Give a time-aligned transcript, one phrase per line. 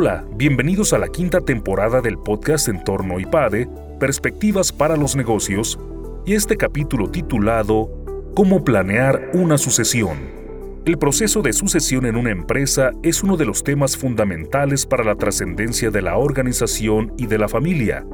[0.00, 3.68] Hola, bienvenidos a la quinta temporada del podcast Entorno IPADE,
[3.98, 5.76] Perspectivas para los Negocios,
[6.24, 7.90] y este capítulo titulado
[8.36, 10.18] Cómo planear una sucesión.
[10.84, 15.16] El proceso de sucesión en una empresa es uno de los temas fundamentales para la
[15.16, 18.06] trascendencia de la organización y de la familia.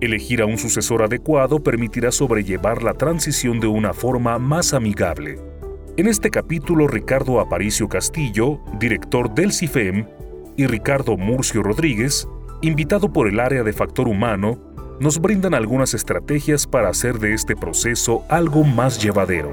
[0.00, 5.40] Elegir a un sucesor adecuado permitirá sobrellevar la transición de una forma más amigable.
[5.96, 10.06] En este capítulo, Ricardo Aparicio Castillo, director del CIFEM,
[10.56, 12.28] y Ricardo Murcio Rodríguez,
[12.62, 14.58] invitado por el área de factor humano,
[14.98, 19.50] nos brindan algunas estrategias para hacer de este proceso algo más llevadero.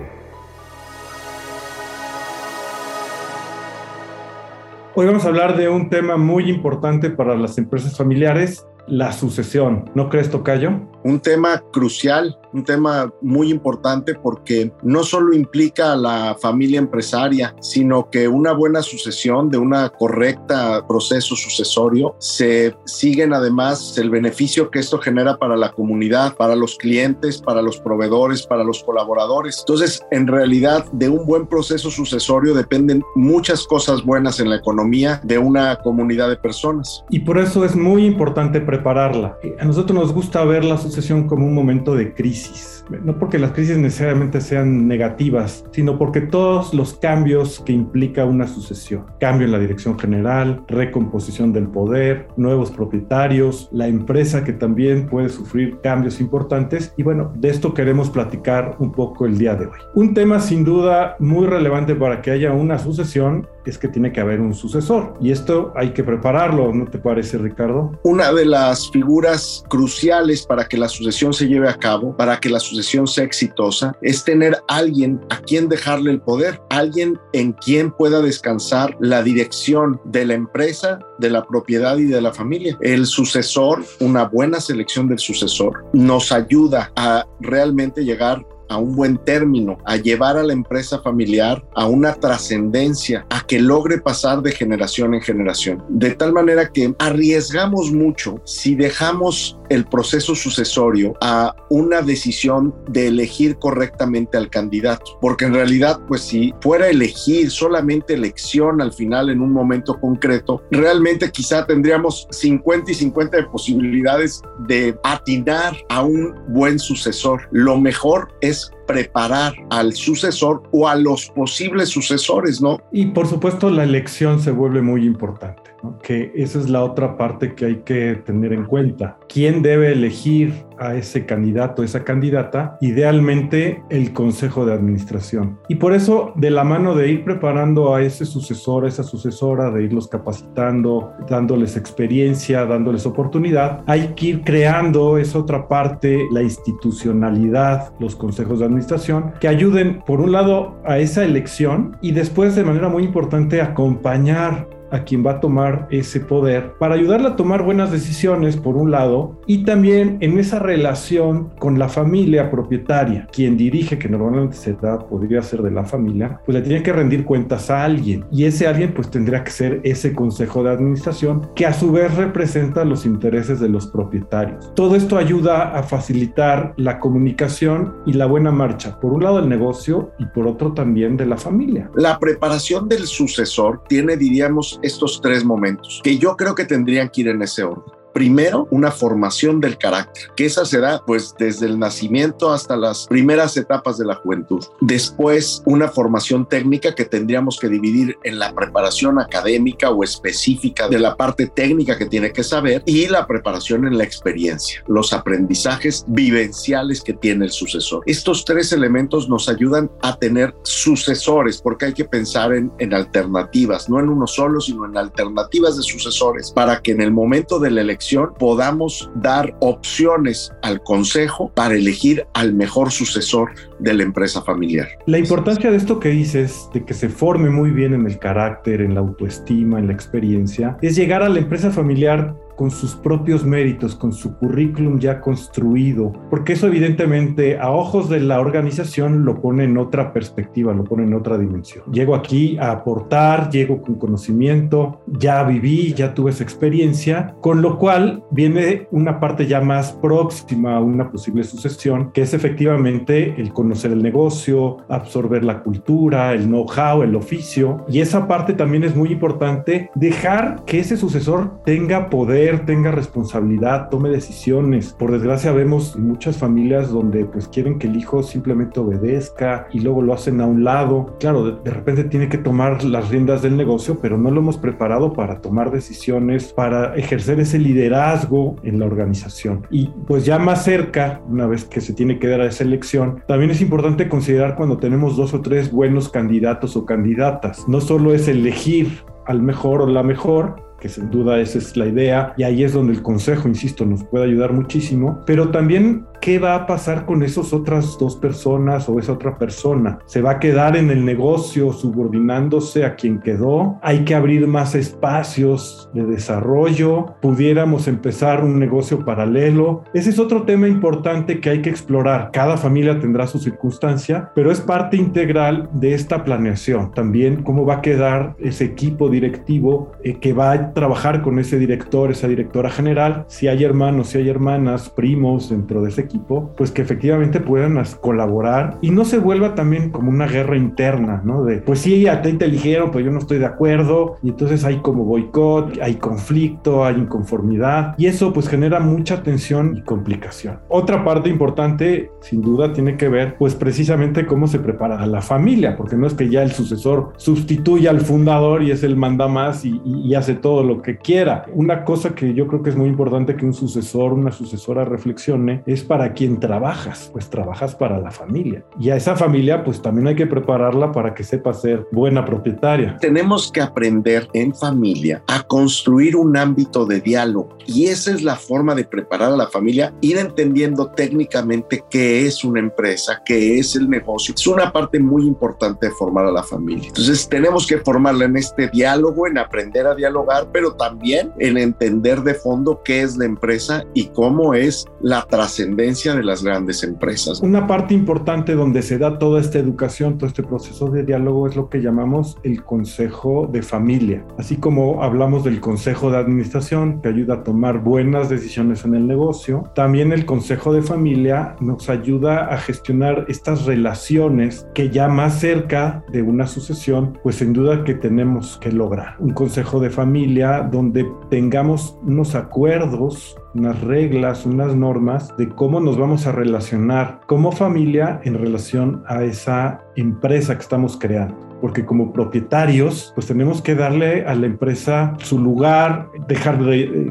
[4.95, 9.89] Hoy vamos a hablar de un tema muy importante para las empresas familiares la sucesión.
[9.95, 10.71] ¿No crees, Tocayo?
[11.03, 17.53] Un tema crucial, un tema muy importante porque no solo implica a la familia empresaria,
[17.59, 24.71] sino que una buena sucesión de una correcta proceso sucesorio se siguen además el beneficio
[24.71, 29.59] que esto genera para la comunidad, para los clientes, para los proveedores, para los colaboradores.
[29.59, 35.19] Entonces, en realidad, de un buen proceso sucesorio dependen muchas cosas buenas en la economía
[35.23, 37.03] de una comunidad de personas.
[37.09, 39.37] Y por eso es muy importante prepararla.
[39.59, 43.51] A nosotros nos gusta ver la sucesión como un momento de crisis, no porque las
[43.51, 49.51] crisis necesariamente sean negativas, sino porque todos los cambios que implica una sucesión, cambio en
[49.51, 56.19] la dirección general, recomposición del poder, nuevos propietarios, la empresa que también puede sufrir cambios
[56.19, 59.79] importantes y bueno, de esto queremos platicar un poco el día de hoy.
[59.95, 64.19] Un tema sin duda muy relevante para que haya una sucesión es que tiene que
[64.19, 67.97] haber un sucesor y esto hay que prepararlo, ¿no te parece Ricardo?
[68.03, 72.49] Una de las figuras cruciales para que la sucesión se lleve a cabo, para que
[72.49, 77.91] la sucesión sea exitosa, es tener alguien a quien dejarle el poder, alguien en quien
[77.91, 82.77] pueda descansar la dirección de la empresa, de la propiedad y de la familia.
[82.81, 89.17] El sucesor, una buena selección del sucesor, nos ayuda a realmente llegar a un buen
[89.17, 94.51] término, a llevar a la empresa familiar a una trascendencia, a que logre pasar de
[94.51, 95.83] generación en generación.
[95.89, 103.07] De tal manera que arriesgamos mucho si dejamos el proceso sucesorio a una decisión de
[103.07, 105.17] elegir correctamente al candidato.
[105.19, 110.61] Porque en realidad, pues si fuera elegir solamente elección al final en un momento concreto,
[110.69, 117.41] realmente quizá tendríamos 50 y 50 de posibilidades de atinar a un buen sucesor.
[117.51, 122.79] Lo mejor es preparar al sucesor o a los posibles sucesores, ¿no?
[122.91, 125.62] Y por supuesto la elección se vuelve muy importante.
[126.01, 129.17] Que esa es la otra parte que hay que tener en cuenta.
[129.27, 132.77] ¿Quién debe elegir a ese candidato, esa candidata?
[132.81, 135.59] Idealmente el consejo de administración.
[135.69, 139.71] Y por eso, de la mano de ir preparando a ese sucesor, a esa sucesora,
[139.71, 146.43] de irlos capacitando, dándoles experiencia, dándoles oportunidad, hay que ir creando esa otra parte, la
[146.43, 152.55] institucionalidad, los consejos de administración, que ayuden, por un lado, a esa elección y después,
[152.55, 157.35] de manera muy importante, acompañar a quien va a tomar ese poder para ayudarle a
[157.35, 163.27] tomar buenas decisiones, por un lado, y también en esa relación con la familia propietaria,
[163.31, 166.93] quien dirige, que normalmente se da, podría ser de la familia, pues le tiene que
[166.93, 171.49] rendir cuentas a alguien, y ese alguien pues tendría que ser ese consejo de administración,
[171.55, 174.73] que a su vez representa los intereses de los propietarios.
[174.75, 179.49] Todo esto ayuda a facilitar la comunicación y la buena marcha, por un lado del
[179.49, 181.89] negocio y por otro también de la familia.
[181.95, 187.21] La preparación del sucesor tiene, diríamos, estos tres momentos, que yo creo que tendrían que
[187.21, 188.02] ir en ese orden.
[188.13, 193.07] Primero, una formación del carácter, que esa se da pues desde el nacimiento hasta las
[193.07, 194.63] primeras etapas de la juventud.
[194.81, 200.99] Después, una formación técnica que tendríamos que dividir en la preparación académica o específica de
[200.99, 206.05] la parte técnica que tiene que saber y la preparación en la experiencia, los aprendizajes
[206.07, 208.03] vivenciales que tiene el sucesor.
[208.05, 213.89] Estos tres elementos nos ayudan a tener sucesores porque hay que pensar en, en alternativas,
[213.89, 217.71] no en uno solo, sino en alternativas de sucesores para que en el momento de
[217.71, 218.02] la elección
[218.37, 223.53] podamos dar opciones al Consejo para elegir al mejor sucesor
[223.83, 224.87] de la empresa familiar.
[225.05, 228.81] La importancia de esto que dices, de que se forme muy bien en el carácter,
[228.81, 233.43] en la autoestima, en la experiencia, es llegar a la empresa familiar con sus propios
[233.43, 239.41] méritos, con su currículum ya construido, porque eso evidentemente a ojos de la organización lo
[239.41, 241.83] pone en otra perspectiva, lo pone en otra dimensión.
[241.91, 247.79] Llego aquí a aportar, llego con conocimiento, ya viví, ya tuve esa experiencia, con lo
[247.79, 253.51] cual viene una parte ya más próxima a una posible sucesión, que es efectivamente el
[253.51, 257.83] conocimiento conocer el negocio, absorber la cultura, el know-how, el oficio.
[257.89, 263.89] Y esa parte también es muy importante, dejar que ese sucesor tenga poder, tenga responsabilidad,
[263.89, 264.93] tome decisiones.
[264.93, 270.03] Por desgracia vemos muchas familias donde pues quieren que el hijo simplemente obedezca y luego
[270.03, 271.17] lo hacen a un lado.
[271.19, 274.57] Claro, de, de repente tiene que tomar las riendas del negocio, pero no lo hemos
[274.57, 279.65] preparado para tomar decisiones, para ejercer ese liderazgo en la organización.
[279.71, 283.23] Y pues ya más cerca, una vez que se tiene que dar a esa elección,
[283.27, 287.67] también es importante considerar cuando tenemos dos o tres buenos candidatos o candidatas.
[287.67, 291.85] No solo es elegir al mejor o la mejor, que sin duda esa es la
[291.85, 296.39] idea, y ahí es donde el consejo, insisto, nos puede ayudar muchísimo, pero también qué
[296.39, 299.99] va a pasar con esas otras dos personas o esa otra persona.
[300.05, 303.77] ¿Se va a quedar en el negocio subordinándose a quien quedó?
[303.81, 307.15] ¿Hay que abrir más espacios de desarrollo?
[307.21, 309.83] ¿Pudiéramos empezar un negocio paralelo?
[309.93, 312.29] Ese es otro tema importante que hay que explorar.
[312.31, 316.93] Cada familia tendrá su circunstancia, pero es parte integral de esta planeación.
[316.93, 321.59] También cómo va a quedar ese equipo directivo eh, que va a trabajar con ese
[321.59, 326.12] director, esa directora general, si hay hermanos, si hay hermanas, primos dentro de ese equipo
[326.19, 331.43] pues que efectivamente puedan colaborar y no se vuelva también como una guerra interna, ¿no?
[331.43, 334.63] De, pues sí, a ti te eligieron, pues yo no estoy de acuerdo, y entonces
[334.65, 340.59] hay como boicot, hay conflicto, hay inconformidad, y eso pues genera mucha tensión y complicación.
[340.69, 345.21] Otra parte importante, sin duda, tiene que ver pues precisamente cómo se prepara a la
[345.21, 349.27] familia, porque no es que ya el sucesor sustituya al fundador y es el manda
[349.27, 351.45] más y, y hace todo lo que quiera.
[351.53, 355.63] Una cosa que yo creo que es muy importante que un sucesor, una sucesora reflexione
[355.65, 358.65] es para quien trabajas, pues trabajas para la familia.
[358.77, 362.97] Y a esa familia, pues también hay que prepararla para que sepa ser buena propietaria.
[362.99, 367.57] Tenemos que aprender en familia a construir un ámbito de diálogo.
[367.65, 372.43] Y esa es la forma de preparar a la familia, ir entendiendo técnicamente qué es
[372.43, 374.33] una empresa, qué es el negocio.
[374.35, 376.87] Es una parte muy importante de formar a la familia.
[376.87, 382.21] Entonces tenemos que formarla en este diálogo, en aprender a dialogar, pero también en entender
[382.21, 387.39] de fondo qué es la empresa y cómo es la trascendencia de las grandes empresas.
[387.41, 391.55] Una parte importante donde se da toda esta educación, todo este proceso de diálogo es
[391.55, 394.25] lo que llamamos el consejo de familia.
[394.37, 399.07] Así como hablamos del consejo de administración que ayuda a tomar buenas decisiones en el
[399.07, 405.39] negocio, también el consejo de familia nos ayuda a gestionar estas relaciones que ya más
[405.39, 409.15] cerca de una sucesión, pues sin duda que tenemos que lograr.
[409.19, 415.97] Un consejo de familia donde tengamos unos acuerdos unas reglas, unas normas de cómo nos
[415.97, 422.11] vamos a relacionar como familia en relación a esa empresa que estamos creando porque como
[422.11, 426.59] propietarios, pues tenemos que darle a la empresa su lugar, dejar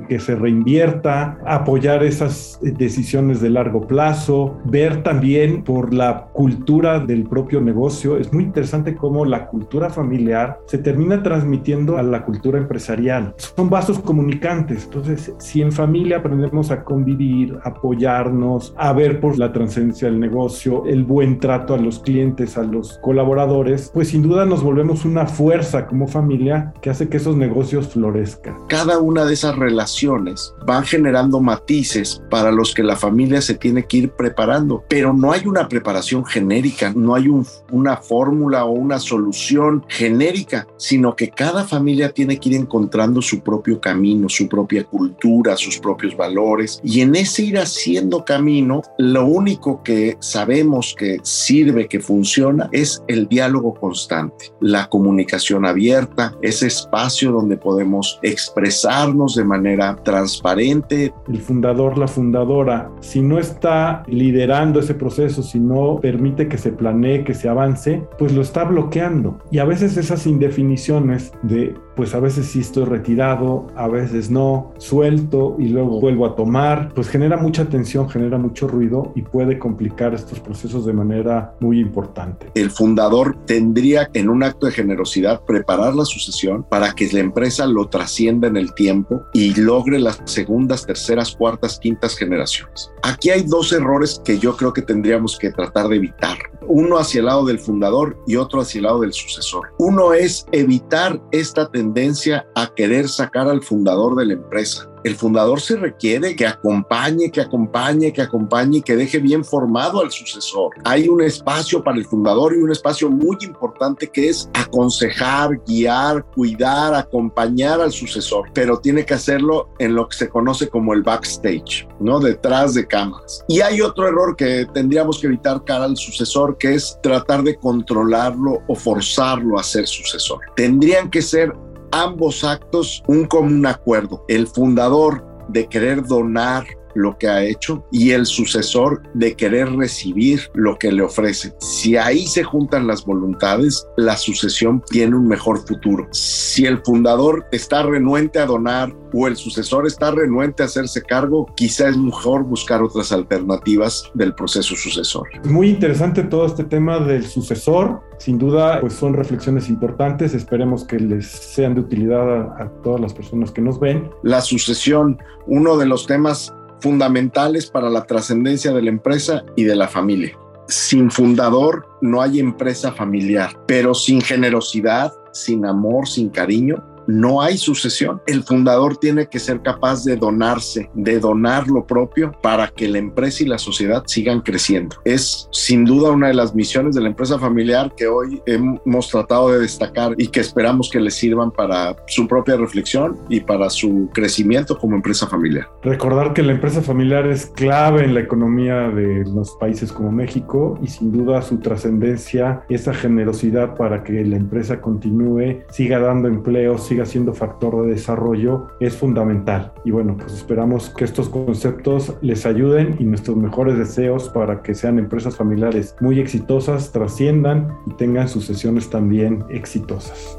[0.06, 7.24] que se reinvierta, apoyar esas decisiones de largo plazo, ver también por la cultura del
[7.24, 8.18] propio negocio.
[8.18, 13.34] Es muy interesante cómo la cultura familiar se termina transmitiendo a la cultura empresarial.
[13.38, 14.84] Son vasos comunicantes.
[14.84, 20.84] Entonces, si en familia aprendemos a convivir, apoyarnos, a ver por la trascendencia del negocio,
[20.84, 25.26] el buen trato a los clientes, a los colaboradores, pues sin duda nos volvemos una
[25.26, 28.56] fuerza como familia que hace que esos negocios florezcan.
[28.68, 33.84] Cada una de esas relaciones van generando matices para los que la familia se tiene
[33.84, 37.28] que ir preparando, pero no hay una preparación genérica, no hay
[37.70, 43.40] una fórmula o una solución genérica, sino que cada familia tiene que ir encontrando su
[43.40, 49.26] propio camino, su propia cultura, sus propios valores y en ese ir haciendo camino, lo
[49.26, 56.66] único que sabemos que sirve, que funciona, es el diálogo constante la comunicación abierta, ese
[56.66, 61.12] espacio donde podemos expresarnos de manera transparente.
[61.28, 66.72] El fundador, la fundadora, si no está liderando ese proceso, si no permite que se
[66.72, 69.38] planee, que se avance, pues lo está bloqueando.
[69.50, 74.72] Y a veces esas indefiniciones de pues a veces sí estoy retirado, a veces no,
[74.78, 79.58] suelto y luego vuelvo a tomar, pues genera mucha tensión, genera mucho ruido y puede
[79.58, 82.50] complicar estos procesos de manera muy importante.
[82.54, 87.66] El fundador tendría en un acto de generosidad preparar la sucesión para que la empresa
[87.66, 92.90] lo trascienda en el tiempo y logre las segundas, terceras, cuartas, quintas generaciones.
[93.02, 96.38] Aquí hay dos errores que yo creo que tendríamos que tratar de evitar.
[96.68, 99.74] Uno hacia el lado del fundador y otro hacia el lado del sucesor.
[99.78, 105.60] Uno es evitar esta tendencia a querer sacar al fundador de la empresa el fundador
[105.60, 110.70] se requiere que acompañe, que acompañe, que acompañe y que deje bien formado al sucesor.
[110.84, 116.24] Hay un espacio para el fundador y un espacio muy importante que es aconsejar, guiar,
[116.34, 121.02] cuidar, acompañar al sucesor, pero tiene que hacerlo en lo que se conoce como el
[121.02, 122.20] backstage, ¿no?
[122.20, 123.44] Detrás de cámaras.
[123.48, 127.56] Y hay otro error que tendríamos que evitar cara al sucesor, que es tratar de
[127.56, 130.40] controlarlo o forzarlo a ser sucesor.
[130.56, 131.52] Tendrían que ser
[131.92, 134.24] ambos actos un común acuerdo.
[134.28, 140.40] El fundador de querer donar lo que ha hecho y el sucesor de querer recibir
[140.54, 141.54] lo que le ofrece.
[141.58, 146.08] Si ahí se juntan las voluntades, la sucesión tiene un mejor futuro.
[146.12, 151.46] Si el fundador está renuente a donar o el sucesor está renuente a hacerse cargo,
[151.56, 155.28] quizá es mejor buscar otras alternativas del proceso sucesor.
[155.44, 158.00] Muy interesante todo este tema del sucesor.
[158.18, 160.32] Sin duda, pues son reflexiones importantes.
[160.34, 164.10] Esperemos que les sean de utilidad a, a todas las personas que nos ven.
[164.22, 169.76] La sucesión, uno de los temas fundamentales para la trascendencia de la empresa y de
[169.76, 170.36] la familia.
[170.68, 177.56] Sin fundador no hay empresa familiar, pero sin generosidad, sin amor, sin cariño, no hay
[177.58, 178.20] sucesión.
[178.26, 182.98] El fundador tiene que ser capaz de donarse, de donar lo propio para que la
[182.98, 184.96] empresa y la sociedad sigan creciendo.
[185.04, 189.52] Es sin duda una de las misiones de la empresa familiar que hoy hemos tratado
[189.52, 194.08] de destacar y que esperamos que les sirvan para su propia reflexión y para su
[194.12, 195.68] crecimiento como empresa familiar.
[195.82, 200.78] Recordar que la empresa familiar es clave en la economía de los países como México
[200.82, 206.84] y sin duda su trascendencia, esa generosidad para que la empresa continúe, siga dando empleos,
[206.92, 209.72] siga siendo factor de desarrollo es fundamental.
[209.82, 214.74] Y bueno, pues esperamos que estos conceptos les ayuden y nuestros mejores deseos para que
[214.74, 220.38] sean empresas familiares muy exitosas, trasciendan y tengan sucesiones también exitosas.